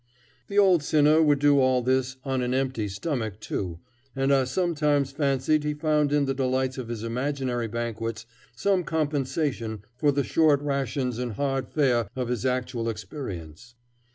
The 0.47 0.57
old 0.57 0.81
sinner 0.81 1.21
would 1.21 1.37
do 1.37 1.59
all 1.59 1.83
this 1.83 2.15
on 2.25 2.41
an 2.41 2.55
empty 2.55 2.87
stomach 2.87 3.39
too, 3.39 3.77
and 4.15 4.33
I 4.33 4.45
sometimes 4.45 5.11
fancied 5.11 5.63
he 5.63 5.75
found 5.75 6.11
in 6.11 6.25
the 6.25 6.33
delights 6.33 6.79
of 6.79 6.87
his 6.87 7.03
imaginary 7.03 7.67
banquets 7.67 8.25
some 8.55 8.83
compensation 8.83 9.83
for 9.95 10.11
the 10.11 10.23
short 10.23 10.59
rations 10.63 11.19
and 11.19 11.33
hard 11.33 11.67
fare 11.69 12.07
of 12.15 12.29
his 12.29 12.47
actual 12.47 12.89
experience. 12.89 13.75